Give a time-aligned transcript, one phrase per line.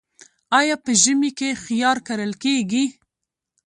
[0.59, 2.85] آیا په ژمي کې خیار کرل کیږي؟